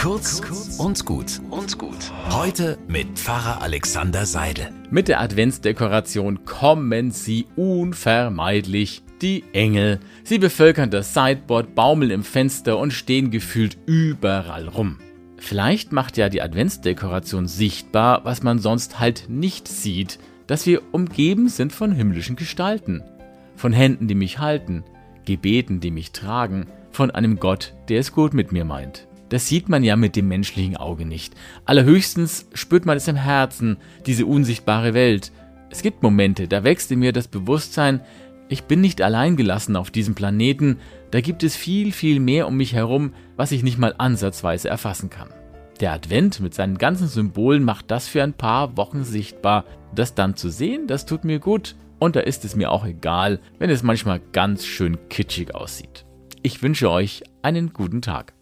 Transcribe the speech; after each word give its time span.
Kurz 0.00 0.40
und 0.78 1.04
gut 1.04 1.42
und 1.50 1.76
gut. 1.76 2.10
Heute 2.30 2.78
mit 2.88 3.18
Pfarrer 3.18 3.60
Alexander 3.60 4.24
Seidel. 4.24 4.70
Mit 4.90 5.08
der 5.08 5.20
Adventsdekoration 5.20 6.46
kommen 6.46 7.10
sie 7.10 7.44
unvermeidlich. 7.54 9.02
Die 9.20 9.44
Engel. 9.52 10.00
Sie 10.24 10.38
bevölkern 10.38 10.90
das 10.90 11.12
Sideboard, 11.12 11.74
baumeln 11.74 12.10
im 12.10 12.24
Fenster 12.24 12.78
und 12.78 12.94
stehen 12.94 13.30
gefühlt 13.30 13.76
überall 13.84 14.68
rum. 14.68 14.96
Vielleicht 15.36 15.92
macht 15.92 16.16
ja 16.16 16.30
die 16.30 16.40
Adventsdekoration 16.40 17.46
sichtbar, 17.46 18.24
was 18.24 18.42
man 18.42 18.58
sonst 18.58 19.00
halt 19.00 19.26
nicht 19.28 19.68
sieht, 19.68 20.18
dass 20.46 20.64
wir 20.64 20.80
umgeben 20.92 21.50
sind 21.50 21.74
von 21.74 21.92
himmlischen 21.92 22.36
Gestalten, 22.36 23.02
von 23.54 23.74
Händen, 23.74 24.08
die 24.08 24.14
mich 24.14 24.38
halten, 24.38 24.82
Gebeten, 25.26 25.80
die 25.80 25.90
mich 25.90 26.12
tragen, 26.12 26.68
von 26.90 27.10
einem 27.10 27.38
Gott, 27.38 27.74
der 27.90 28.00
es 28.00 28.12
gut 28.12 28.32
mit 28.32 28.50
mir 28.50 28.64
meint. 28.64 29.09
Das 29.30 29.46
sieht 29.46 29.68
man 29.68 29.82
ja 29.82 29.96
mit 29.96 30.16
dem 30.16 30.28
menschlichen 30.28 30.76
Auge 30.76 31.06
nicht. 31.06 31.34
Allerhöchstens 31.64 32.48
spürt 32.52 32.84
man 32.84 32.96
es 32.96 33.08
im 33.08 33.16
Herzen, 33.16 33.78
diese 34.04 34.26
unsichtbare 34.26 34.92
Welt. 34.92 35.32
Es 35.70 35.82
gibt 35.82 36.02
Momente, 36.02 36.48
da 36.48 36.64
wächst 36.64 36.90
in 36.92 36.98
mir 36.98 37.12
das 37.12 37.28
Bewusstsein, 37.28 38.00
ich 38.48 38.64
bin 38.64 38.80
nicht 38.80 39.00
allein 39.00 39.36
gelassen 39.36 39.76
auf 39.76 39.92
diesem 39.92 40.16
Planeten, 40.16 40.78
da 41.12 41.20
gibt 41.20 41.44
es 41.44 41.54
viel, 41.54 41.92
viel 41.92 42.18
mehr 42.18 42.48
um 42.48 42.56
mich 42.56 42.74
herum, 42.74 43.14
was 43.36 43.52
ich 43.52 43.62
nicht 43.62 43.78
mal 43.78 43.94
ansatzweise 43.96 44.68
erfassen 44.68 45.08
kann. 45.08 45.28
Der 45.80 45.92
Advent 45.92 46.40
mit 46.40 46.52
seinen 46.52 46.76
ganzen 46.76 47.06
Symbolen 47.06 47.62
macht 47.62 47.90
das 47.90 48.08
für 48.08 48.22
ein 48.22 48.34
paar 48.34 48.76
Wochen 48.76 49.04
sichtbar. 49.04 49.64
Das 49.94 50.14
dann 50.14 50.36
zu 50.36 50.50
sehen, 50.50 50.86
das 50.86 51.06
tut 51.06 51.24
mir 51.24 51.38
gut. 51.38 51.74
Und 51.98 52.16
da 52.16 52.20
ist 52.20 52.44
es 52.44 52.54
mir 52.54 52.70
auch 52.70 52.84
egal, 52.84 53.40
wenn 53.58 53.70
es 53.70 53.82
manchmal 53.82 54.20
ganz 54.32 54.66
schön 54.66 54.98
kitschig 55.08 55.54
aussieht. 55.54 56.04
Ich 56.42 56.62
wünsche 56.62 56.90
euch 56.90 57.22
einen 57.42 57.72
guten 57.72 58.02
Tag. 58.02 58.34